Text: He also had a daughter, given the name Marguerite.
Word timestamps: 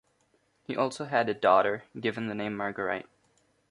He 0.63 0.75
also 0.75 1.05
had 1.05 1.29
a 1.29 1.33
daughter, 1.35 1.83
given 1.99 2.25
the 2.25 2.33
name 2.33 2.57
Marguerite. 2.57 3.05